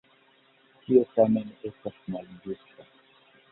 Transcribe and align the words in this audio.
Tio 0.85 1.03
tamen 1.19 1.53
estas 1.71 2.01
malĝusta. 2.17 2.91